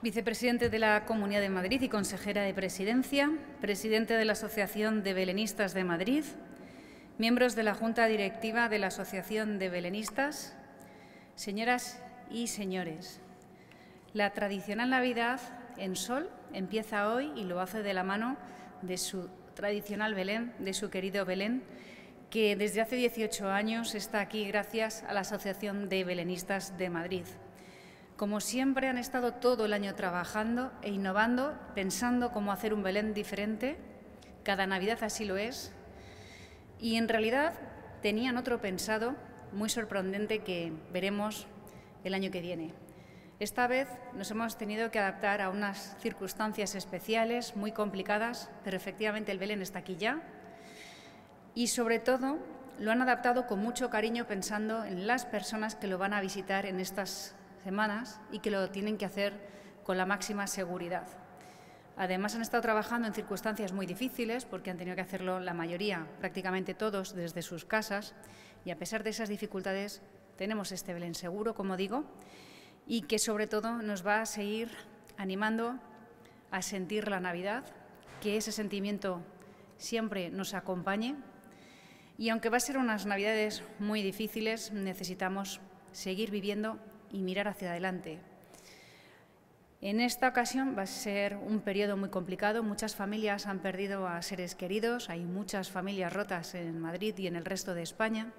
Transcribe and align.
Vicepresidente 0.00 0.70
de 0.70 0.78
la 0.78 1.04
Comunidad 1.06 1.40
de 1.40 1.48
Madrid 1.48 1.82
y 1.82 1.88
consejera 1.88 2.42
de 2.42 2.54
Presidencia, 2.54 3.32
presidente 3.60 4.14
de 4.14 4.24
la 4.24 4.34
Asociación 4.34 5.02
de 5.02 5.12
Belenistas 5.12 5.74
de 5.74 5.82
Madrid, 5.82 6.22
miembros 7.18 7.56
de 7.56 7.64
la 7.64 7.74
Junta 7.74 8.06
Directiva 8.06 8.68
de 8.68 8.78
la 8.78 8.86
Asociación 8.86 9.58
de 9.58 9.70
Belenistas, 9.70 10.56
señoras 11.34 12.00
y 12.30 12.46
señores. 12.46 13.20
La 14.12 14.30
tradicional 14.30 14.90
Navidad 14.90 15.40
en 15.78 15.96
Sol 15.96 16.30
empieza 16.52 17.12
hoy 17.12 17.32
y 17.34 17.42
lo 17.42 17.60
hace 17.60 17.82
de 17.82 17.92
la 17.92 18.04
mano 18.04 18.36
de 18.82 18.98
su 18.98 19.28
tradicional 19.54 20.14
Belén, 20.14 20.52
de 20.60 20.74
su 20.74 20.90
querido 20.90 21.24
Belén, 21.24 21.64
que 22.30 22.54
desde 22.54 22.82
hace 22.82 22.94
18 22.94 23.50
años 23.50 23.96
está 23.96 24.20
aquí 24.20 24.46
gracias 24.46 25.02
a 25.08 25.12
la 25.12 25.20
Asociación 25.20 25.88
de 25.88 26.04
Belenistas 26.04 26.78
de 26.78 26.88
Madrid. 26.88 27.24
Como 28.18 28.40
siempre, 28.40 28.88
han 28.88 28.98
estado 28.98 29.34
todo 29.34 29.66
el 29.66 29.72
año 29.72 29.94
trabajando 29.94 30.72
e 30.82 30.90
innovando, 30.90 31.56
pensando 31.76 32.32
cómo 32.32 32.50
hacer 32.50 32.74
un 32.74 32.82
Belén 32.82 33.14
diferente. 33.14 33.78
Cada 34.42 34.66
Navidad 34.66 35.04
así 35.04 35.24
lo 35.24 35.36
es. 35.36 35.72
Y 36.80 36.96
en 36.96 37.08
realidad 37.08 37.54
tenían 38.02 38.36
otro 38.36 38.60
pensado 38.60 39.14
muy 39.52 39.68
sorprendente 39.68 40.40
que 40.40 40.72
veremos 40.92 41.46
el 42.02 42.12
año 42.12 42.32
que 42.32 42.40
viene. 42.40 42.74
Esta 43.38 43.68
vez 43.68 43.86
nos 44.14 44.32
hemos 44.32 44.58
tenido 44.58 44.90
que 44.90 44.98
adaptar 44.98 45.40
a 45.40 45.48
unas 45.48 45.96
circunstancias 46.00 46.74
especiales, 46.74 47.54
muy 47.54 47.70
complicadas, 47.70 48.50
pero 48.64 48.76
efectivamente 48.76 49.30
el 49.30 49.38
Belén 49.38 49.62
está 49.62 49.78
aquí 49.78 49.94
ya. 49.94 50.22
Y 51.54 51.68
sobre 51.68 52.00
todo 52.00 52.38
lo 52.80 52.90
han 52.90 53.00
adaptado 53.00 53.46
con 53.46 53.60
mucho 53.60 53.90
cariño 53.90 54.26
pensando 54.26 54.84
en 54.84 55.06
las 55.06 55.24
personas 55.24 55.76
que 55.76 55.86
lo 55.86 55.98
van 55.98 56.14
a 56.14 56.20
visitar 56.20 56.66
en 56.66 56.80
estas 56.80 57.36
semanas 57.68 58.18
y 58.32 58.38
que 58.38 58.50
lo 58.50 58.70
tienen 58.70 58.96
que 58.96 59.04
hacer 59.04 59.34
con 59.84 59.98
la 59.98 60.06
máxima 60.06 60.46
seguridad. 60.46 61.06
Además, 61.98 62.34
han 62.34 62.40
estado 62.40 62.62
trabajando 62.62 63.06
en 63.06 63.12
circunstancias 63.12 63.74
muy 63.74 63.84
difíciles 63.84 64.46
porque 64.46 64.70
han 64.70 64.78
tenido 64.78 64.96
que 64.96 65.02
hacerlo 65.02 65.38
la 65.38 65.52
mayoría, 65.52 66.06
prácticamente 66.18 66.72
todos, 66.72 67.14
desde 67.14 67.42
sus 67.42 67.66
casas. 67.66 68.14
Y 68.64 68.70
a 68.70 68.78
pesar 68.78 69.02
de 69.02 69.10
esas 69.10 69.28
dificultades, 69.28 70.00
tenemos 70.38 70.72
este 70.72 70.94
Belén 70.94 71.14
seguro, 71.14 71.54
como 71.54 71.76
digo, 71.76 72.04
y 72.86 73.02
que 73.02 73.18
sobre 73.18 73.46
todo 73.46 73.82
nos 73.82 74.06
va 74.06 74.22
a 74.22 74.26
seguir 74.26 74.70
animando 75.18 75.78
a 76.50 76.62
sentir 76.62 77.08
la 77.08 77.20
Navidad, 77.20 77.64
que 78.22 78.38
ese 78.38 78.50
sentimiento 78.50 79.20
siempre 79.76 80.30
nos 80.30 80.54
acompañe. 80.54 81.16
Y 82.16 82.30
aunque 82.30 82.48
va 82.48 82.56
a 82.56 82.60
ser 82.60 82.78
unas 82.78 83.04
Navidades 83.04 83.62
muy 83.78 84.02
difíciles, 84.02 84.72
necesitamos 84.72 85.60
seguir 85.92 86.30
viviendo 86.30 86.78
y 87.12 87.22
mirar 87.22 87.48
hacia 87.48 87.70
adelante. 87.70 88.18
En 89.80 90.00
esta 90.00 90.26
ocasión 90.26 90.74
va 90.76 90.82
a 90.82 90.86
ser 90.86 91.36
un 91.36 91.60
periodo 91.60 91.96
muy 91.96 92.08
complicado. 92.08 92.64
Muchas 92.64 92.96
familias 92.96 93.46
han 93.46 93.60
perdido 93.60 94.08
a 94.08 94.20
seres 94.22 94.56
queridos, 94.56 95.08
hay 95.08 95.24
muchas 95.24 95.70
familias 95.70 96.12
rotas 96.12 96.56
en 96.56 96.80
Madrid 96.80 97.16
y 97.16 97.28
en 97.28 97.36
el 97.36 97.44
resto 97.44 97.74
de 97.74 97.82
España, 97.82 98.32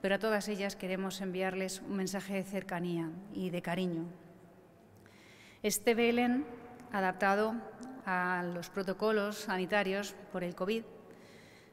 pero 0.00 0.16
a 0.16 0.18
todas 0.18 0.48
ellas 0.48 0.74
queremos 0.74 1.20
enviarles 1.20 1.80
un 1.80 1.96
mensaje 1.96 2.34
de 2.34 2.42
cercanía 2.42 3.08
y 3.32 3.50
de 3.50 3.62
cariño. 3.62 4.06
Este 5.62 5.94
Belén, 5.94 6.44
adaptado 6.90 7.54
a 8.04 8.42
los 8.52 8.68
protocolos 8.68 9.36
sanitarios 9.36 10.16
por 10.32 10.42
el 10.42 10.56
COVID, 10.56 10.82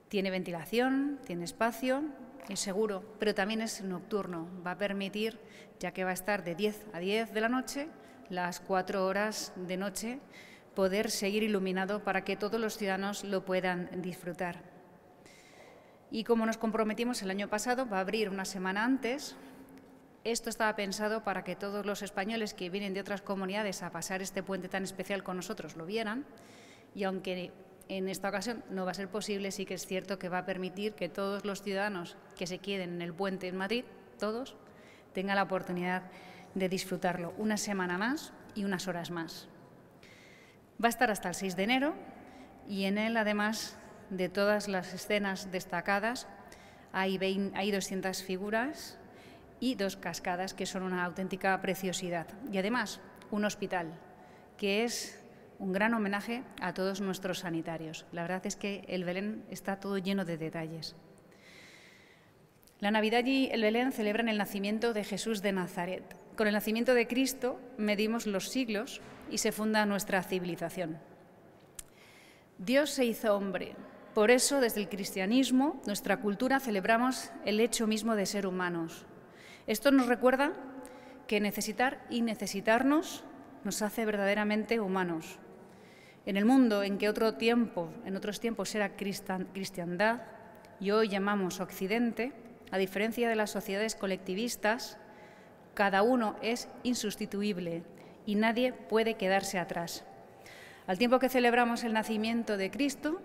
tiene 0.09 0.29
ventilación, 0.29 1.19
tiene 1.25 1.45
espacio 1.45 2.03
es 2.49 2.59
seguro, 2.59 3.03
pero 3.19 3.33
también 3.33 3.61
es 3.61 3.81
nocturno. 3.81 4.47
Va 4.65 4.71
a 4.71 4.77
permitir, 4.77 5.39
ya 5.79 5.91
que 5.91 6.03
va 6.03 6.11
a 6.11 6.13
estar 6.13 6.43
de 6.43 6.55
10 6.55 6.85
a 6.93 6.99
10 6.99 7.33
de 7.33 7.41
la 7.41 7.49
noche, 7.49 7.87
las 8.29 8.59
cuatro 8.59 9.05
horas 9.05 9.53
de 9.55 9.77
noche, 9.77 10.19
poder 10.75 11.11
seguir 11.11 11.43
iluminado 11.43 12.03
para 12.03 12.23
que 12.23 12.37
todos 12.37 12.59
los 12.59 12.77
ciudadanos 12.77 13.23
lo 13.23 13.43
puedan 13.43 14.01
disfrutar. 14.01 14.63
Y 16.09 16.23
como 16.23 16.45
nos 16.45 16.57
comprometimos 16.57 17.21
el 17.21 17.29
año 17.29 17.47
pasado, 17.47 17.87
va 17.87 17.97
a 17.97 18.01
abrir 18.01 18.29
una 18.29 18.45
semana 18.45 18.83
antes. 18.83 19.35
Esto 20.23 20.49
estaba 20.49 20.75
pensado 20.75 21.23
para 21.23 21.43
que 21.43 21.55
todos 21.55 21.85
los 21.85 22.01
españoles 22.01 22.53
que 22.53 22.69
vienen 22.69 22.93
de 22.93 23.01
otras 23.01 23.21
comunidades 23.21 23.81
a 23.81 23.91
pasar 23.91 24.21
este 24.21 24.43
puente 24.43 24.67
tan 24.67 24.83
especial 24.83 25.23
con 25.23 25.37
nosotros 25.37 25.75
lo 25.75 25.85
vieran. 25.85 26.25
Y 26.93 27.05
aunque 27.05 27.51
en 27.91 28.07
esta 28.07 28.29
ocasión 28.29 28.63
no 28.69 28.85
va 28.85 28.91
a 28.91 28.93
ser 28.93 29.09
posible, 29.09 29.51
sí 29.51 29.65
que 29.65 29.73
es 29.73 29.85
cierto 29.85 30.17
que 30.17 30.29
va 30.29 30.39
a 30.39 30.45
permitir 30.45 30.93
que 30.93 31.09
todos 31.09 31.43
los 31.43 31.61
ciudadanos 31.61 32.15
que 32.37 32.47
se 32.47 32.59
queden 32.59 32.93
en 32.93 33.01
el 33.01 33.13
puente 33.13 33.49
en 33.49 33.57
Madrid, 33.57 33.83
todos, 34.17 34.55
tengan 35.13 35.35
la 35.35 35.43
oportunidad 35.43 36.03
de 36.55 36.69
disfrutarlo 36.69 37.33
una 37.37 37.57
semana 37.57 37.97
más 37.97 38.31
y 38.55 38.63
unas 38.63 38.87
horas 38.87 39.11
más. 39.11 39.49
Va 40.81 40.87
a 40.87 40.89
estar 40.89 41.11
hasta 41.11 41.27
el 41.27 41.35
6 41.35 41.57
de 41.57 41.63
enero 41.63 41.95
y 42.65 42.85
en 42.85 42.97
él, 42.97 43.17
además 43.17 43.77
de 44.09 44.29
todas 44.29 44.69
las 44.69 44.93
escenas 44.93 45.51
destacadas, 45.51 46.27
hay, 46.93 47.51
hay 47.53 47.71
200 47.71 48.23
figuras 48.23 48.97
y 49.59 49.75
dos 49.75 49.97
cascadas 49.97 50.53
que 50.53 50.65
son 50.65 50.83
una 50.83 51.03
auténtica 51.03 51.59
preciosidad. 51.59 52.27
Y 52.49 52.57
además, 52.57 53.01
un 53.31 53.43
hospital, 53.43 53.91
que 54.57 54.85
es 54.85 55.20
un 55.61 55.73
gran 55.73 55.93
homenaje 55.93 56.43
a 56.59 56.73
todos 56.73 57.01
nuestros 57.01 57.39
sanitarios. 57.39 58.07
La 58.11 58.23
verdad 58.23 58.45
es 58.47 58.55
que 58.55 58.83
el 58.87 59.03
Belén 59.03 59.45
está 59.51 59.79
todo 59.79 59.99
lleno 59.99 60.25
de 60.25 60.37
detalles. 60.37 60.95
La 62.79 62.89
Navidad 62.89 63.23
y 63.25 63.47
el 63.51 63.61
Belén 63.61 63.91
celebran 63.91 64.27
el 64.27 64.39
nacimiento 64.39 64.91
de 64.91 65.03
Jesús 65.03 65.43
de 65.43 65.51
Nazaret. 65.51 66.15
Con 66.35 66.47
el 66.47 66.53
nacimiento 66.53 66.95
de 66.95 67.07
Cristo 67.07 67.59
medimos 67.77 68.25
los 68.25 68.49
siglos 68.49 69.01
y 69.29 69.37
se 69.37 69.51
funda 69.51 69.85
nuestra 69.85 70.23
civilización. 70.23 70.97
Dios 72.57 72.89
se 72.89 73.05
hizo 73.05 73.35
hombre. 73.35 73.75
Por 74.15 74.31
eso, 74.31 74.61
desde 74.61 74.81
el 74.81 74.89
cristianismo, 74.89 75.79
nuestra 75.85 76.17
cultura 76.17 76.59
celebramos 76.59 77.29
el 77.45 77.59
hecho 77.59 77.85
mismo 77.85 78.15
de 78.15 78.25
ser 78.25 78.47
humanos. 78.47 79.05
Esto 79.67 79.91
nos 79.91 80.07
recuerda 80.07 80.53
que 81.27 81.39
necesitar 81.39 82.03
y 82.09 82.23
necesitarnos 82.23 83.23
nos 83.63 83.83
hace 83.83 84.05
verdaderamente 84.05 84.79
humanos. 84.79 85.37
En 86.25 86.37
el 86.37 86.45
mundo 86.45 86.83
en 86.83 86.99
que 86.99 87.09
otro 87.09 87.33
tiempo, 87.33 87.89
en 88.05 88.15
otros 88.15 88.39
tiempos 88.39 88.75
era 88.75 88.95
cristiandad 88.95 90.21
y 90.79 90.91
hoy 90.91 91.07
llamamos 91.07 91.59
Occidente, 91.59 92.31
a 92.69 92.77
diferencia 92.77 93.27
de 93.27 93.35
las 93.35 93.49
sociedades 93.49 93.95
colectivistas, 93.95 94.99
cada 95.73 96.03
uno 96.03 96.35
es 96.43 96.69
insustituible 96.83 97.83
y 98.27 98.35
nadie 98.35 98.71
puede 98.71 99.15
quedarse 99.15 99.57
atrás. 99.57 100.03
Al 100.85 100.99
tiempo 100.99 101.17
que 101.17 101.29
celebramos 101.29 101.83
el 101.83 101.93
nacimiento 101.93 102.55
de 102.55 102.69
Cristo, 102.69 103.19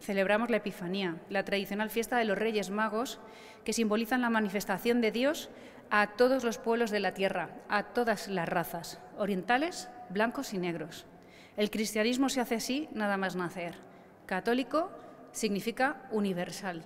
celebramos 0.00 0.48
la 0.48 0.56
Epifanía, 0.56 1.16
la 1.28 1.44
tradicional 1.44 1.90
fiesta 1.90 2.16
de 2.16 2.24
los 2.24 2.38
Reyes 2.38 2.70
Magos, 2.70 3.20
que 3.62 3.74
simbolizan 3.74 4.22
la 4.22 4.30
manifestación 4.30 5.02
de 5.02 5.12
Dios 5.12 5.50
a 5.90 6.14
todos 6.16 6.44
los 6.44 6.56
pueblos 6.56 6.90
de 6.90 7.00
la 7.00 7.12
tierra, 7.12 7.50
a 7.68 7.82
todas 7.82 8.28
las 8.28 8.48
razas, 8.48 9.00
orientales, 9.18 9.90
blancos 10.08 10.54
y 10.54 10.58
negros. 10.58 11.04
El 11.58 11.72
cristianismo 11.72 12.28
se 12.28 12.40
hace 12.40 12.54
así 12.54 12.88
nada 12.92 13.16
más 13.16 13.34
nacer. 13.34 13.74
Católico 14.26 14.92
significa 15.32 16.06
universal. 16.12 16.84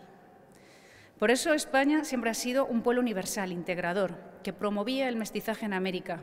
Por 1.19 1.31
eso 1.31 1.53
España 1.53 2.05
siempre 2.05 2.31
ha 2.31 2.35
sido 2.35 2.65
un 2.65 2.81
pueblo 2.81 3.03
universal, 3.03 3.53
integrador, 3.53 4.15
que 4.43 4.55
promovía 4.55 5.11
el 5.11 5.17
mestizaje 5.17 5.67
en 5.67 5.75
América, 5.75 6.21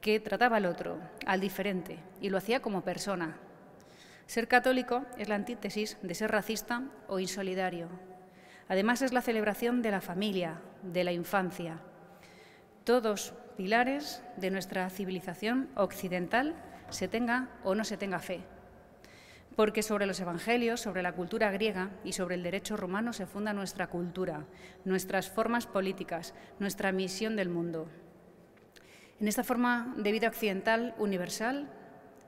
que 0.00 0.18
trataba 0.18 0.56
al 0.56 0.66
otro, 0.66 0.98
al 1.24 1.38
diferente, 1.40 2.00
y 2.20 2.30
lo 2.30 2.38
hacía 2.38 2.60
como 2.60 2.82
persona. 2.82 3.36
Ser 4.26 4.48
católico 4.48 5.04
es 5.16 5.28
la 5.28 5.36
antítesis 5.36 5.98
de 6.02 6.16
ser 6.16 6.32
racista 6.32 6.82
o 7.06 7.20
insolidario. 7.20 7.86
Además 8.68 9.02
es 9.02 9.12
la 9.12 9.22
celebración 9.22 9.82
de 9.82 9.92
la 9.92 10.00
familia, 10.00 10.60
de 10.82 11.04
la 11.04 11.12
infancia. 11.12 11.78
Todos 12.82 13.34
pilares 13.56 14.22
de 14.36 14.50
nuestra 14.50 14.88
civilización 14.90 15.68
occidental 15.74 16.54
se 16.90 17.08
tenga 17.08 17.48
o 17.64 17.74
no 17.74 17.84
se 17.84 17.96
tenga 17.96 18.18
fe. 18.18 18.40
Porque 19.56 19.82
sobre 19.82 20.06
los 20.06 20.20
evangelios, 20.20 20.80
sobre 20.80 21.02
la 21.02 21.12
cultura 21.12 21.50
griega 21.50 21.90
y 22.04 22.12
sobre 22.12 22.34
el 22.34 22.42
derecho 22.42 22.76
romano 22.76 23.12
se 23.12 23.26
funda 23.26 23.54
nuestra 23.54 23.86
cultura, 23.86 24.44
nuestras 24.84 25.30
formas 25.30 25.66
políticas, 25.66 26.34
nuestra 26.58 26.92
misión 26.92 27.36
del 27.36 27.48
mundo. 27.48 27.88
En 29.18 29.28
esta 29.28 29.44
forma 29.44 29.94
de 29.96 30.12
vida 30.12 30.28
occidental 30.28 30.94
universal 30.98 31.70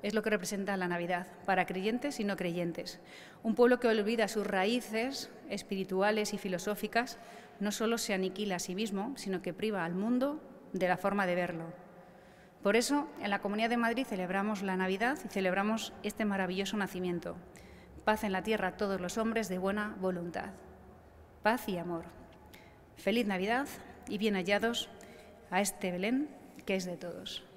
es 0.02 0.14
lo 0.14 0.22
que 0.22 0.30
representa 0.30 0.76
la 0.76 0.88
Navidad, 0.88 1.26
para 1.44 1.66
creyentes 1.66 2.18
y 2.20 2.24
no 2.24 2.36
creyentes. 2.36 2.98
Un 3.42 3.54
pueblo 3.54 3.78
que 3.78 3.88
olvida 3.88 4.28
sus 4.28 4.46
raíces 4.46 5.30
espirituales 5.50 6.32
y 6.32 6.38
filosóficas 6.38 7.18
no 7.60 7.72
solo 7.72 7.98
se 7.98 8.14
aniquila 8.14 8.56
a 8.56 8.60
sí 8.60 8.74
mismo, 8.74 9.12
sino 9.16 9.42
que 9.42 9.52
priva 9.52 9.84
al 9.84 9.94
mundo 9.94 10.40
de 10.72 10.88
la 10.88 10.96
forma 10.96 11.26
de 11.26 11.34
verlo. 11.34 11.64
Por 12.62 12.76
eso, 12.76 13.08
en 13.20 13.30
la 13.30 13.40
Comunidad 13.40 13.70
de 13.70 13.76
Madrid 13.76 14.06
celebramos 14.06 14.62
la 14.62 14.76
Navidad 14.76 15.18
y 15.24 15.28
celebramos 15.28 15.92
este 16.02 16.24
maravilloso 16.24 16.76
nacimiento. 16.76 17.36
Paz 18.04 18.24
en 18.24 18.32
la 18.32 18.42
tierra 18.42 18.68
a 18.68 18.76
todos 18.76 19.00
los 19.00 19.18
hombres 19.18 19.48
de 19.48 19.58
buena 19.58 19.96
voluntad. 20.00 20.50
Paz 21.42 21.68
y 21.68 21.78
amor. 21.78 22.04
Feliz 22.96 23.26
Navidad 23.26 23.68
y 24.08 24.18
bien 24.18 24.34
hallados 24.34 24.88
a 25.50 25.60
este 25.60 25.92
Belén 25.92 26.28
que 26.66 26.74
es 26.74 26.84
de 26.84 26.96
todos. 26.96 27.47